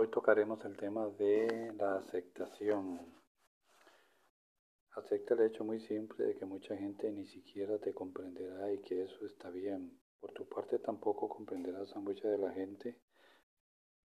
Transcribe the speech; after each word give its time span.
Hoy 0.00 0.08
tocaremos 0.08 0.64
el 0.64 0.78
tema 0.78 1.10
de 1.10 1.74
la 1.76 1.96
aceptación. 1.96 2.98
Acepta 4.92 5.34
el 5.34 5.42
hecho 5.42 5.62
muy 5.62 5.78
simple 5.78 6.24
de 6.24 6.36
que 6.36 6.46
mucha 6.46 6.74
gente 6.74 7.12
ni 7.12 7.26
siquiera 7.26 7.78
te 7.78 7.92
comprenderá 7.92 8.72
y 8.72 8.78
que 8.78 9.02
eso 9.02 9.26
está 9.26 9.50
bien. 9.50 10.00
Por 10.18 10.32
tu 10.32 10.48
parte 10.48 10.78
tampoco 10.78 11.28
comprenderás 11.28 11.94
a 11.94 12.00
mucha 12.00 12.28
de 12.28 12.38
la 12.38 12.50
gente 12.50 12.96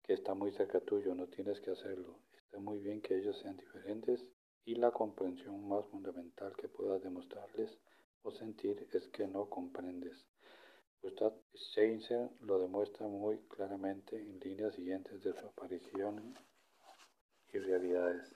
que 0.02 0.14
está 0.14 0.34
muy 0.34 0.52
cerca 0.54 0.80
tuyo, 0.80 1.14
no 1.14 1.28
tienes 1.28 1.62
que 1.62 1.70
hacerlo. 1.70 2.18
Está 2.38 2.58
muy 2.58 2.80
bien 2.80 3.00
que 3.00 3.16
ellos 3.16 3.38
sean 3.38 3.56
diferentes 3.56 4.26
y 4.66 4.74
la 4.74 4.90
comprensión 4.90 5.70
más 5.70 5.86
fundamental 5.90 6.56
que 6.56 6.70
puedas 6.70 7.04
demostrarles 7.04 7.78
o 8.24 8.32
sentir 8.32 8.88
es 8.94 9.08
que 9.10 9.28
no 9.28 9.48
comprendes. 9.48 10.26
Gustav 11.04 11.34
Steiner 11.54 12.30
lo 12.44 12.60
demuestra 12.60 13.06
muy 13.06 13.38
claramente 13.50 14.16
en 14.16 14.40
líneas 14.40 14.74
siguientes 14.74 15.22
de 15.22 15.34
su 15.34 15.46
aparición 15.46 16.34
y 17.52 17.58
realidades. 17.58 18.34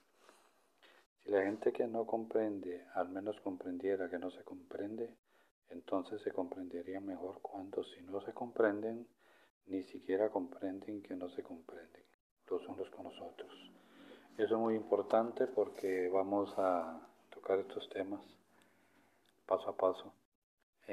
Si 1.24 1.32
la 1.32 1.44
gente 1.44 1.72
que 1.72 1.88
no 1.88 2.06
comprende 2.06 2.86
al 2.94 3.08
menos 3.08 3.40
comprendiera 3.40 4.10
que 4.10 4.20
no 4.20 4.32
se 4.32 4.44
comprende, 4.44 5.10
entonces 5.70 6.22
se 6.24 6.34
comprendería 6.34 7.00
mejor 7.00 7.40
cuando 7.42 7.86
si 7.86 8.02
no 8.02 8.20
se 8.20 8.34
comprenden, 8.34 9.08
ni 9.68 9.84
siquiera 9.84 10.30
comprenden 10.30 11.02
que 11.02 11.16
no 11.16 11.30
se 11.30 11.44
comprenden 11.44 12.04
los 12.50 12.68
unos 12.68 12.90
con 12.90 13.06
los 13.06 13.22
otros. 13.22 13.72
Eso 14.38 14.56
es 14.56 14.60
muy 14.60 14.76
importante 14.76 15.48
porque 15.48 16.10
vamos 16.10 16.54
a 16.58 17.00
tocar 17.30 17.60
estos 17.60 17.88
temas 17.92 18.22
paso 19.46 19.70
a 19.70 19.78
paso 19.78 20.14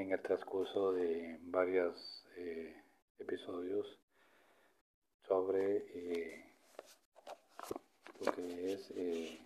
en 0.05 0.13
el 0.13 0.21
transcurso 0.21 0.93
de 0.93 1.39
varios 1.45 2.27
eh, 2.37 2.77
episodios 3.19 3.99
sobre 5.27 5.77
eh, 5.95 6.45
lo 8.21 8.33
que 8.33 8.73
es 8.75 8.91
eh, 8.97 9.39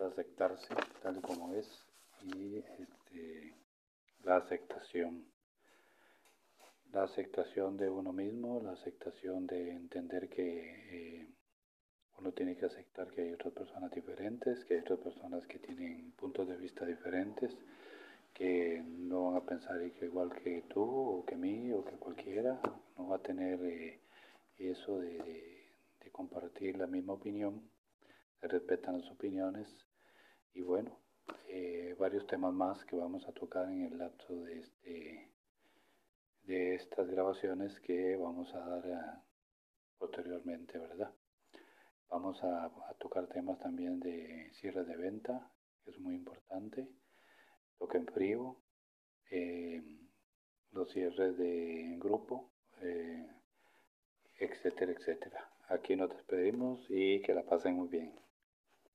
aceptarse 0.00 0.72
tal 1.02 1.20
como 1.20 1.52
es 1.54 1.68
y 2.22 2.58
este, 2.58 3.54
la 4.22 4.36
aceptación. 4.36 5.26
La 6.92 7.04
aceptación 7.04 7.76
de 7.76 7.88
uno 7.90 8.12
mismo, 8.12 8.60
la 8.62 8.72
aceptación 8.72 9.46
de 9.46 9.70
entender 9.70 10.28
que 10.28 11.28
uno 12.18 12.32
tiene 12.32 12.56
que 12.56 12.66
aceptar 12.66 13.10
que 13.10 13.22
hay 13.22 13.32
otras 13.32 13.52
personas 13.52 13.90
diferentes, 13.92 14.64
que 14.64 14.74
hay 14.74 14.80
otras 14.80 14.98
personas 15.00 15.46
que 15.46 15.58
tienen 15.58 16.12
puntos 16.12 16.48
de 16.48 16.56
vista 16.56 16.84
diferentes 16.84 17.56
que 18.40 18.82
no 18.86 19.26
van 19.26 19.36
a 19.36 19.44
pensar 19.44 19.78
que 19.92 20.06
igual 20.06 20.30
que 20.32 20.62
tú 20.62 20.82
o 20.82 21.26
que 21.26 21.36
mí 21.36 21.70
o 21.72 21.84
que 21.84 21.98
cualquiera, 21.98 22.58
no 22.96 23.08
va 23.08 23.16
a 23.16 23.22
tener 23.22 23.62
eh, 23.62 24.00
eso 24.56 24.98
de, 24.98 25.28
compartir 26.10 26.76
la 26.78 26.86
misma 26.86 27.12
opinión, 27.14 27.70
se 28.40 28.48
respetan 28.48 29.00
las 29.00 29.10
opiniones 29.10 29.68
y 30.54 30.62
bueno, 30.62 30.98
eh, 31.48 31.94
varios 31.98 32.26
temas 32.26 32.52
más 32.52 32.82
que 32.86 32.96
vamos 32.96 33.26
a 33.28 33.32
tocar 33.32 33.70
en 33.70 33.82
el 33.82 33.98
lapso 33.98 34.34
de, 34.44 34.58
este, 34.60 35.30
de 36.44 36.74
estas 36.76 37.08
grabaciones 37.10 37.78
que 37.80 38.16
vamos 38.16 38.54
a 38.54 38.60
dar 38.60 39.22
posteriormente, 39.98 40.78
¿verdad? 40.78 41.12
Vamos 42.08 42.42
a 42.42 42.70
tocar 42.98 43.26
temas 43.28 43.58
también 43.58 44.00
de 44.00 44.50
cierre 44.54 44.84
de 44.84 44.96
venta, 44.96 45.50
que 45.84 45.90
es 45.90 45.98
muy 45.98 46.14
importante 46.14 46.88
toque 47.80 47.96
en 47.96 48.06
frío, 48.06 48.56
eh, 49.30 49.82
los 50.72 50.92
cierres 50.92 51.36
de 51.38 51.96
grupo, 51.98 52.50
eh, 52.82 53.26
etcétera, 54.38 54.92
etcétera. 54.92 55.50
Aquí 55.68 55.96
nos 55.96 56.10
despedimos 56.10 56.84
y 56.90 57.22
que 57.22 57.32
la 57.34 57.42
pasen 57.42 57.76
muy 57.76 57.88
bien. 57.88 58.12